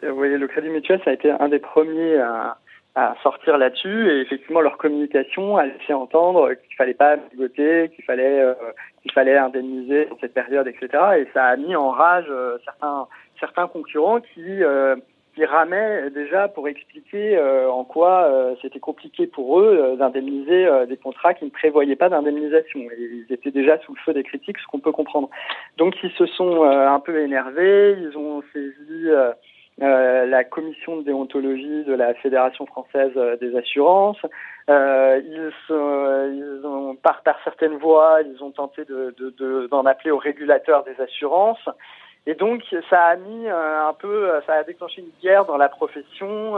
vous 0.02 0.16
voyez, 0.16 0.38
le 0.38 0.48
Crédit 0.48 0.70
Mutuel, 0.70 1.00
ça 1.06 1.12
a 1.12 1.14
été 1.14 1.30
un 1.30 1.50
des 1.50 1.60
premiers 1.60 2.18
à 2.18 2.58
à 2.96 3.16
sortir 3.24 3.58
là-dessus 3.58 4.10
et 4.12 4.22
effectivement 4.22 4.60
leur 4.60 4.78
communication 4.78 5.56
a 5.56 5.66
laissé 5.66 5.94
entendre 5.94 6.54
qu'il 6.54 6.76
fallait 6.76 6.94
pas 6.94 7.16
bigoter, 7.16 7.90
qu'il 7.96 8.04
fallait 8.04 8.42
euh, 8.42 8.54
qu'il 9.02 9.12
fallait 9.14 9.38
indemniser 9.38 10.06
dans 10.06 10.18
cette 10.20 10.34
période, 10.34 10.68
etc. 10.68 10.90
Et 11.20 11.28
ça 11.34 11.46
a 11.46 11.56
mis 11.56 11.76
en 11.76 11.92
rage 11.92 12.26
euh, 12.30 12.58
certains 12.66 13.08
certains 13.40 13.68
concurrents 13.68 14.20
qui 14.20 14.64
euh, 14.64 14.98
qui 15.36 15.46
ramaient 15.46 16.10
déjà 16.10 16.50
pour 16.50 16.68
expliquer 16.68 17.40
en 17.40 17.86
quoi 17.86 18.30
c'était 18.62 18.82
compliqué 18.82 19.28
pour 19.28 19.62
eux 19.62 19.96
d'indemniser 19.98 20.68
des 20.90 20.98
contrats 20.98 21.34
qui 21.34 21.46
ne 21.46 21.50
prévoyaient 21.50 21.96
pas 21.96 22.10
d'indemnisation. 22.10 22.82
Ils 23.00 23.28
étaient 23.30 23.52
déjà 23.52 23.80
sous 23.80 23.94
le 23.94 24.00
feu 24.04 24.14
des 24.14 24.24
critiques, 24.24 24.58
ce 24.58 24.68
qu'on 24.68 24.82
peut 24.82 24.92
comprendre. 24.92 25.30
Donc 25.78 25.96
ils 26.04 26.12
se 26.12 26.26
sont 26.26 26.64
un 26.64 27.00
peu 27.00 27.22
énervés, 27.22 27.96
ils 28.02 28.18
ont 28.18 28.44
saisi 28.52 29.08
euh, 29.82 30.28
la 30.28 30.44
commission 30.44 30.98
de 30.98 31.04
déontologie 31.04 31.84
de 31.86 31.94
la 31.94 32.14
Fédération 32.14 32.68
française 32.68 33.14
euh, 33.16 33.36
des 33.38 33.56
assurances. 33.58 34.24
Euh, 34.70 35.20
ils, 35.26 35.52
ils, 35.70 36.66
ont, 36.66 36.96
par, 36.96 37.24
par 37.24 37.38
certaines 37.44 37.78
voies, 37.78 38.20
ils 38.22 38.44
ont 38.44 38.52
tenté 38.52 38.86
de, 38.86 39.68
d'en 39.72 39.86
appeler 39.86 40.12
au 40.12 40.18
régulateur 40.18 40.84
des 40.84 41.02
assurances. 41.02 41.68
Et 42.28 42.36
donc, 42.36 42.62
ça 42.92 43.06
a 43.06 43.16
mis 43.16 43.50
un 43.50 43.94
peu, 43.98 44.30
ça 44.46 44.54
a 44.54 44.64
déclenché 44.64 45.02
une 45.02 45.10
guerre 45.24 45.46
dans 45.46 45.58
la 45.58 45.70
profession. 45.70 46.56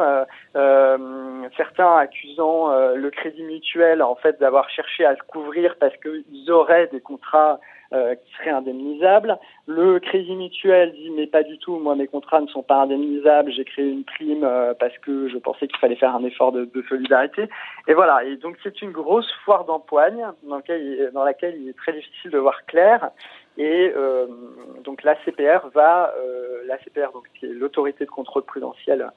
certains 1.56 1.96
accusant 1.96 2.68
le 2.94 3.10
Crédit 3.10 3.44
Mutuel 3.44 4.03
en 4.03 4.15
fait 4.15 4.38
d'avoir 4.42 4.70
cherché 4.70 5.06
à 5.06 5.15
se 5.15 5.22
couvrir 5.24 5.77
parce 5.80 5.96
qu'ils 6.01 6.51
auraient 6.51 6.88
des 6.88 7.00
contrats 7.00 7.62
euh, 7.93 8.15
qui 8.15 8.33
serait 8.39 8.50
indemnisable. 8.50 9.38
Le 9.67 10.00
Crédit 10.00 10.35
Mutuel 10.35 10.93
dit 10.93 11.12
mais 11.12 11.27
pas 11.27 11.43
du 11.43 11.59
tout, 11.59 11.77
moi 11.77 11.95
mes 11.95 12.07
contrats 12.07 12.41
ne 12.41 12.47
sont 12.47 12.63
pas 12.63 12.81
indemnisables, 12.81 13.51
j'ai 13.51 13.65
créé 13.65 13.88
une 13.88 14.03
prime 14.03 14.43
euh, 14.43 14.73
parce 14.73 14.97
que 14.97 15.29
je 15.29 15.38
pensais 15.38 15.67
qu'il 15.67 15.77
fallait 15.77 15.95
faire 15.95 16.15
un 16.15 16.23
effort 16.23 16.51
de, 16.51 16.65
de, 16.65 16.81
solidarité. 16.89 17.47
Et 17.88 17.93
voilà, 17.93 18.23
et 18.23 18.38
donc 18.38 18.57
c'est 18.63 18.81
une 18.81 18.91
grosse 18.91 19.31
foire 19.45 19.65
d'empoigne 19.65 20.25
dans, 20.41 20.59
dans, 21.13 21.23
laquelle 21.23 21.55
il 21.62 21.69
est 21.69 21.77
très 21.77 21.93
difficile 21.93 22.31
de 22.31 22.38
voir 22.39 22.65
clair. 22.65 23.12
Et 23.57 23.93
euh, 23.95 24.25
donc 24.83 25.03
l'ACPR 25.03 25.67
va, 25.75 26.15
euh, 26.17 26.63
l'ACPR 26.65 27.13
donc 27.13 27.25
qui 27.39 27.45
est 27.45 27.53
l'autorité 27.53 28.05
de 28.05 28.09
contrôle 28.09 28.43
prudentiel 28.43 29.07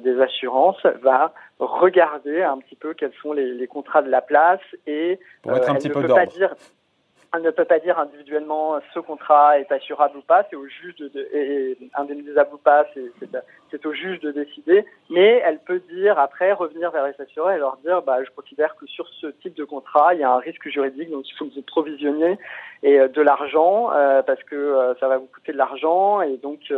des 0.00 0.18
assurances 0.22 0.82
va 1.02 1.34
regarder 1.58 2.42
un 2.42 2.56
petit 2.56 2.74
peu 2.74 2.94
quels 2.94 3.12
sont 3.20 3.34
les, 3.34 3.66
contrats 3.66 4.00
de 4.00 4.08
la 4.08 4.22
place 4.22 4.62
et 4.86 5.18
Pour 5.42 5.54
être 5.58 5.68
un 5.68 5.74
petit 5.74 5.90
peu 5.90 6.06
pas 6.06 6.24
dire 6.24 6.54
elle 7.34 7.42
ne 7.42 7.50
peut 7.50 7.64
pas 7.64 7.78
dire 7.78 7.98
individuellement 7.98 8.78
ce 8.94 9.00
contrat 9.00 9.58
est 9.58 9.70
assurable 9.70 10.18
ou 10.18 10.22
pas, 10.22 10.46
c'est 10.48 10.56
au 10.56 10.66
juge 10.66 10.96
de, 10.96 11.28
et 11.32 11.76
indemnisable 11.94 12.54
ou 12.54 12.58
pas, 12.58 12.86
c'est 13.70 13.86
au 13.86 13.92
juge 13.92 14.20
de 14.20 14.30
décider. 14.30 14.86
Mais 15.10 15.42
elle 15.44 15.58
peut 15.58 15.80
dire 15.90 16.18
après 16.18 16.52
revenir 16.52 16.90
vers 16.90 17.06
les 17.06 17.20
assureurs 17.20 17.52
et 17.52 17.58
leur 17.58 17.76
dire 17.78 18.02
bah 18.02 18.24
je 18.24 18.30
considère 18.30 18.76
que 18.76 18.86
sur 18.86 19.06
ce 19.20 19.26
type 19.26 19.54
de 19.54 19.64
contrat 19.64 20.14
il 20.14 20.20
y 20.20 20.24
a 20.24 20.30
un 20.30 20.38
risque 20.38 20.68
juridique 20.68 21.10
donc 21.10 21.28
il 21.28 21.34
faut 21.36 21.46
que 21.46 21.54
vous 21.54 21.62
provisionnez 21.62 22.38
et 22.82 22.98
euh, 22.98 23.08
de 23.08 23.22
l'argent 23.22 23.90
euh, 23.92 24.22
parce 24.22 24.42
que 24.44 24.56
euh, 24.56 24.94
ça 24.96 25.08
va 25.08 25.18
vous 25.18 25.26
coûter 25.26 25.52
de 25.52 25.58
l'argent 25.58 26.22
et 26.22 26.36
donc 26.38 26.72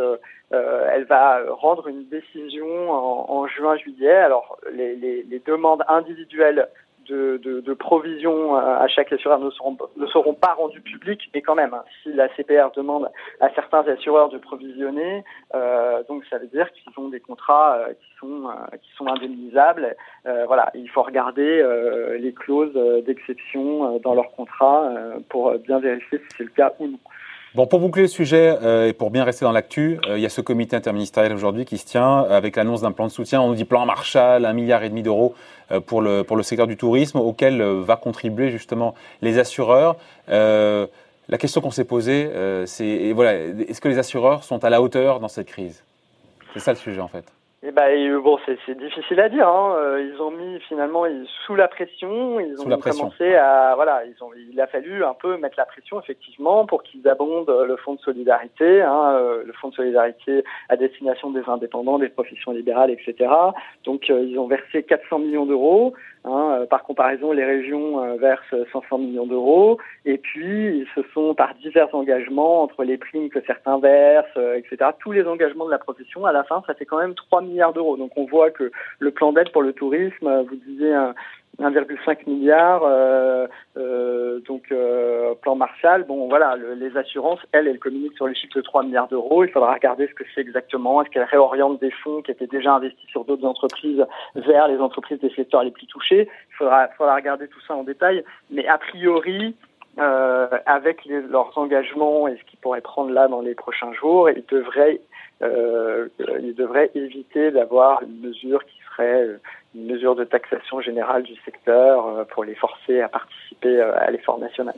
elle 0.50 1.04
va 1.04 1.42
rendre 1.48 1.86
une 1.86 2.08
décision 2.08 2.90
en, 2.90 3.46
juin 3.46 3.76
juillet. 3.76 4.10
Alors 4.10 4.58
les, 4.72 4.96
les, 4.96 5.22
les 5.22 5.38
demandes 5.38 5.84
individuelles 5.86 6.68
de, 7.10 7.40
de, 7.42 7.60
de 7.60 7.74
provisions 7.74 8.54
à 8.56 8.86
chaque 8.88 9.12
assureur 9.12 9.40
ne 9.40 9.50
seront, 9.50 9.76
ne 9.96 10.06
seront 10.06 10.34
pas 10.34 10.54
rendues 10.54 10.80
publiques, 10.80 11.28
mais 11.34 11.42
quand 11.42 11.54
même, 11.54 11.74
hein, 11.74 11.84
si 12.02 12.12
la 12.12 12.28
CPR 12.36 12.70
demande 12.74 13.10
à 13.40 13.50
certains 13.54 13.86
assureurs 13.88 14.28
de 14.28 14.38
provisionner, 14.38 15.24
euh, 15.54 16.02
donc 16.08 16.24
ça 16.30 16.38
veut 16.38 16.46
dire 16.46 16.70
qu'ils 16.72 16.92
ont 16.96 17.08
des 17.08 17.20
contrats 17.20 17.76
euh, 17.76 17.92
qui 17.94 18.18
sont 18.18 18.48
euh, 18.48 18.76
qui 18.80 18.90
sont 18.96 19.06
indemnisables. 19.08 19.96
Euh, 20.26 20.44
voilà, 20.46 20.70
il 20.74 20.88
faut 20.88 21.02
regarder 21.02 21.64
les 22.18 22.32
clauses 22.32 22.74
d'exception 23.04 23.98
dans 23.98 24.14
leur 24.14 24.30
contrat 24.32 24.92
pour 25.28 25.52
bien 25.58 25.78
vérifier 25.80 26.18
si 26.18 26.36
c'est 26.36 26.44
le 26.44 26.50
cas 26.50 26.72
ou 26.78 26.86
non. 26.86 26.98
Bon, 27.56 27.66
pour 27.66 27.80
boucler 27.80 28.02
le 28.02 28.08
sujet 28.08 28.56
euh, 28.62 28.86
et 28.86 28.92
pour 28.92 29.10
bien 29.10 29.24
rester 29.24 29.44
dans 29.44 29.50
l'actu, 29.50 29.98
euh, 30.06 30.16
il 30.16 30.22
y 30.22 30.26
a 30.26 30.28
ce 30.28 30.40
comité 30.40 30.76
interministériel 30.76 31.32
aujourd'hui 31.32 31.64
qui 31.64 31.78
se 31.78 31.84
tient 31.84 32.20
avec 32.20 32.54
l'annonce 32.54 32.82
d'un 32.82 32.92
plan 32.92 33.06
de 33.06 33.10
soutien. 33.10 33.40
On 33.40 33.48
nous 33.48 33.56
dit 33.56 33.64
plan 33.64 33.84
Marshall, 33.86 34.44
un 34.44 34.52
milliard 34.52 34.84
et 34.84 34.88
demi 34.88 35.02
d'euros 35.02 35.34
euh, 35.72 35.80
pour 35.80 36.00
le 36.00 36.42
secteur 36.44 36.68
du 36.68 36.76
tourisme, 36.76 37.18
auquel 37.18 37.60
va 37.60 37.96
contribuer 37.96 38.50
justement 38.50 38.94
les 39.20 39.40
assureurs. 39.40 39.96
la 40.28 41.38
question 41.38 41.60
qu'on 41.60 41.72
s'est 41.72 41.84
posée, 41.84 42.30
c'est 42.66 42.86
est-ce 42.86 43.80
que 43.80 43.88
les 43.88 43.98
assureurs 43.98 44.44
sont 44.44 44.64
à 44.64 44.70
la 44.70 44.80
hauteur 44.80 45.18
dans 45.18 45.28
cette 45.28 45.48
crise? 45.48 45.82
C'est 46.54 46.60
ça 46.60 46.72
le 46.72 46.78
sujet 46.78 47.00
en 47.00 47.08
fait. 47.08 47.24
Eh 47.62 47.72
ben, 47.72 47.88
et 47.88 48.08
bah, 48.08 48.20
bon, 48.24 48.38
c'est 48.46 48.78
difficile 48.78 49.20
à 49.20 49.28
dire. 49.28 49.46
Hein. 49.46 49.76
Euh, 49.78 50.10
ils 50.10 50.22
ont 50.22 50.30
mis 50.30 50.58
finalement 50.60 51.04
ils, 51.04 51.26
sous 51.44 51.54
la 51.54 51.68
pression. 51.68 52.40
Ils 52.40 52.58
ont 52.58 52.78
commencé 52.78 53.34
à 53.34 53.74
voilà. 53.74 54.02
Ils 54.06 54.24
ont, 54.24 54.30
il 54.50 54.58
a 54.58 54.66
fallu 54.66 55.04
un 55.04 55.12
peu 55.12 55.36
mettre 55.36 55.56
la 55.58 55.66
pression 55.66 56.00
effectivement 56.00 56.64
pour 56.64 56.82
qu'ils 56.82 57.06
abondent 57.06 57.50
le 57.50 57.76
fonds 57.76 57.94
de 57.96 58.00
solidarité, 58.00 58.80
hein, 58.80 59.12
euh, 59.12 59.42
le 59.44 59.52
fonds 59.52 59.68
de 59.68 59.74
solidarité 59.74 60.42
à 60.70 60.76
destination 60.76 61.30
des 61.32 61.42
indépendants, 61.48 61.98
des 61.98 62.08
professions 62.08 62.52
libérales, 62.52 62.90
etc. 62.90 63.30
Donc 63.84 64.08
euh, 64.08 64.24
ils 64.24 64.38
ont 64.38 64.46
versé 64.46 64.82
400 64.82 65.18
millions 65.18 65.44
d'euros. 65.44 65.92
Hein, 66.24 66.58
euh, 66.60 66.66
par 66.66 66.82
comparaison, 66.82 67.32
les 67.32 67.44
régions 67.44 68.04
euh, 68.04 68.16
versent 68.16 68.54
500 68.72 68.98
millions 68.98 69.26
d'euros. 69.26 69.78
Et 70.04 70.18
puis, 70.18 70.80
ils 70.80 70.86
se 70.94 71.00
sont, 71.14 71.34
par 71.34 71.54
divers 71.54 71.94
engagements, 71.94 72.62
entre 72.62 72.84
les 72.84 72.98
primes 72.98 73.30
que 73.30 73.40
certains 73.46 73.78
versent, 73.78 74.26
euh, 74.36 74.56
etc., 74.56 74.90
tous 74.98 75.12
les 75.12 75.26
engagements 75.26 75.64
de 75.64 75.70
la 75.70 75.78
profession, 75.78 76.26
à 76.26 76.32
la 76.32 76.44
fin, 76.44 76.62
ça 76.66 76.74
fait 76.74 76.84
quand 76.84 76.98
même 76.98 77.14
3 77.14 77.40
milliards 77.50 77.72
d'euros. 77.72 77.96
Donc, 77.96 78.12
on 78.16 78.24
voit 78.24 78.50
que 78.50 78.70
le 78.98 79.10
plan 79.10 79.32
d'aide 79.32 79.50
pour 79.52 79.62
le 79.62 79.72
tourisme, 79.72 80.44
vous 80.48 80.56
disiez 80.56 80.94
1,5 81.60 82.26
milliard, 82.26 82.82
euh, 82.84 83.46
euh, 83.76 84.40
donc 84.40 84.64
euh, 84.72 85.34
plan 85.42 85.56
Marshall. 85.56 86.04
Bon, 86.04 86.28
voilà, 86.28 86.56
les 86.56 86.96
assurances, 86.96 87.40
elles, 87.52 87.68
elles 87.68 87.78
communiquent 87.78 88.16
sur 88.16 88.26
les 88.26 88.34
chiffres 88.34 88.56
de 88.56 88.62
3 88.62 88.84
milliards 88.84 89.08
d'euros. 89.08 89.44
Il 89.44 89.50
faudra 89.50 89.74
regarder 89.74 90.06
ce 90.08 90.14
que 90.14 90.24
c'est 90.34 90.40
exactement. 90.40 91.02
Est-ce 91.02 91.10
qu'elles 91.10 91.24
réorientent 91.24 91.80
des 91.80 91.90
fonds 91.90 92.22
qui 92.22 92.30
étaient 92.30 92.46
déjà 92.46 92.74
investis 92.74 93.08
sur 93.10 93.24
d'autres 93.24 93.46
entreprises 93.46 94.04
vers 94.34 94.68
les 94.68 94.78
entreprises 94.78 95.20
des 95.20 95.30
secteurs 95.30 95.62
les 95.62 95.70
plus 95.70 95.86
touchés? 95.86 96.28
Il 96.50 96.56
faudra, 96.56 96.88
regarder 96.98 97.48
tout 97.48 97.60
ça 97.66 97.74
en 97.74 97.84
détail. 97.84 98.24
Mais 98.50 98.66
a 98.66 98.78
priori, 98.78 99.54
euh, 99.98 100.48
avec 100.66 101.04
leurs 101.04 101.56
engagements 101.58 102.26
et 102.28 102.36
ce 102.36 102.44
qu'ils 102.44 102.58
pourraient 102.60 102.80
prendre 102.80 103.10
là 103.10 103.28
dans 103.28 103.42
les 103.42 103.54
prochains 103.54 103.92
jours, 103.92 104.30
ils 104.30 104.44
devraient, 104.48 105.00
euh, 105.42 106.08
ils 106.42 106.54
devraient 106.54 106.90
éviter 106.94 107.50
d'avoir 107.50 108.02
une 108.02 108.20
mesure 108.20 108.64
qui 108.64 108.76
serait 108.90 109.26
une 109.74 109.86
mesure 109.86 110.14
de 110.14 110.24
taxation 110.24 110.80
générale 110.80 111.22
du 111.22 111.34
secteur 111.44 112.06
euh, 112.06 112.24
pour 112.24 112.44
les 112.44 112.54
forcer 112.54 113.00
à 113.00 113.08
participer 113.08 113.80
euh, 113.80 113.98
à 113.98 114.10
l'effort 114.10 114.38
national. 114.38 114.74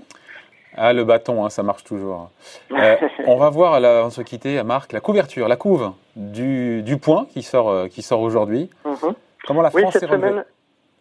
Ah, 0.74 0.92
le 0.92 1.04
bâton, 1.04 1.44
hein, 1.44 1.50
ça 1.50 1.62
marche 1.62 1.84
toujours. 1.84 2.30
Euh, 2.72 2.96
on 3.26 3.36
va 3.36 3.50
voir, 3.50 3.74
avant 3.74 4.08
de 4.08 4.12
se 4.12 4.22
quitter, 4.22 4.62
Marc, 4.62 4.92
la 4.92 5.00
couverture, 5.00 5.48
la 5.48 5.56
couve 5.56 5.92
du, 6.16 6.82
du 6.82 6.96
point 6.96 7.26
qui 7.30 7.42
sort, 7.42 7.88
qui 7.88 8.02
sort 8.02 8.20
aujourd'hui. 8.20 8.70
Mhm. 8.84 9.14
Comment 9.46 9.62
la 9.62 9.70
France 9.70 9.98
oui, 10.00 10.00
semaine, 10.00 10.44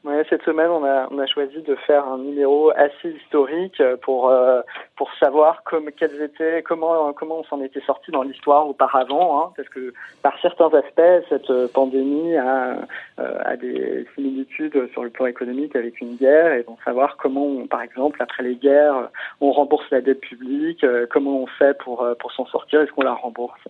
Ouais, 0.03 0.25
cette 0.31 0.41
semaine, 0.41 0.71
on 0.71 0.83
a, 0.83 1.07
on 1.11 1.19
a 1.19 1.27
choisi 1.27 1.61
de 1.61 1.75
faire 1.75 2.07
un 2.07 2.17
numéro 2.17 2.71
assez 2.75 3.11
historique 3.11 3.79
pour 4.01 4.29
euh, 4.29 4.61
pour 4.95 5.13
savoir 5.19 5.61
comme 5.63 5.91
quels 5.91 6.19
étaient 6.23 6.63
comment 6.63 7.13
comment 7.13 7.41
on 7.41 7.43
s'en 7.43 7.61
était 7.61 7.81
sorti 7.81 8.09
dans 8.09 8.23
l'histoire 8.23 8.67
auparavant, 8.67 9.39
hein, 9.39 9.53
parce 9.55 9.69
que 9.69 9.93
par 10.23 10.33
certains 10.41 10.73
aspects, 10.73 11.27
cette 11.29 11.51
pandémie 11.73 12.35
a, 12.35 12.77
euh, 13.19 13.41
a 13.45 13.55
des 13.57 14.07
similitudes 14.15 14.89
sur 14.91 15.03
le 15.03 15.11
plan 15.11 15.27
économique 15.27 15.75
avec 15.75 16.01
une 16.01 16.15
guerre, 16.15 16.51
et 16.53 16.63
donc 16.63 16.79
savoir 16.83 17.17
comment, 17.17 17.45
on, 17.45 17.67
par 17.67 17.83
exemple, 17.83 18.23
après 18.23 18.41
les 18.41 18.55
guerres, 18.55 19.09
on 19.39 19.51
rembourse 19.51 19.85
la 19.91 20.01
dette 20.01 20.21
publique, 20.21 20.83
euh, 20.83 21.05
comment 21.11 21.43
on 21.43 21.45
fait 21.45 21.77
pour 21.77 22.07
pour 22.19 22.31
s'en 22.31 22.47
sortir, 22.47 22.81
est-ce 22.81 22.91
qu'on 22.91 23.03
la 23.03 23.13
rembourse? 23.13 23.61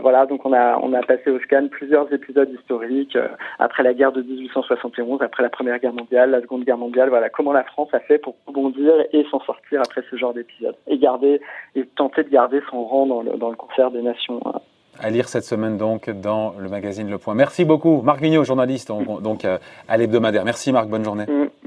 Voilà, 0.00 0.24
donc 0.24 0.46
on 0.46 0.52
a 0.52 0.78
on 0.78 0.94
a 0.94 1.02
passé 1.02 1.30
au 1.30 1.38
scan 1.40 1.66
plusieurs 1.68 2.10
épisodes 2.12 2.50
historiques 2.50 3.18
après 3.58 3.82
la 3.82 3.92
guerre 3.92 4.12
de 4.12 4.22
1871, 4.22 5.20
après 5.20 5.42
la 5.42 5.50
première 5.50 5.63
Première 5.64 5.80
Guerre 5.80 5.94
mondiale, 5.94 6.30
la 6.30 6.42
Seconde 6.42 6.64
Guerre 6.64 6.76
mondiale, 6.76 7.08
voilà 7.08 7.30
comment 7.30 7.54
la 7.54 7.64
France 7.64 7.88
a 7.94 8.00
fait 8.00 8.18
pour 8.18 8.34
rebondir 8.46 8.92
et 9.14 9.24
s'en 9.30 9.40
sortir 9.40 9.80
après 9.80 10.02
ce 10.10 10.16
genre 10.16 10.34
d'épisode 10.34 10.74
et 10.86 10.98
garder 10.98 11.40
et 11.74 11.86
tenter 11.96 12.22
de 12.22 12.28
garder 12.28 12.60
son 12.70 12.84
rang 12.84 13.06
dans 13.06 13.22
le, 13.22 13.38
dans 13.38 13.48
le 13.48 13.56
concert 13.56 13.90
des 13.90 14.02
nations. 14.02 14.42
Hein. 14.44 14.60
À 15.00 15.08
lire 15.08 15.26
cette 15.26 15.44
semaine 15.44 15.78
donc 15.78 16.10
dans 16.10 16.54
le 16.58 16.68
magazine 16.68 17.08
Le 17.08 17.16
Point. 17.16 17.34
Merci 17.34 17.64
beaucoup, 17.64 18.02
Marc 18.02 18.20
Mignot, 18.20 18.44
journaliste 18.44 18.92
donc, 19.22 19.46
euh, 19.46 19.56
à 19.88 19.96
l'hebdomadaire. 19.96 20.44
Merci 20.44 20.70
Marc, 20.70 20.88
bonne 20.88 21.04
journée. 21.04 21.24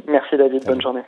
Merci 0.07 0.37
David, 0.37 0.63
bonne 0.63 0.81
journée. 0.81 1.01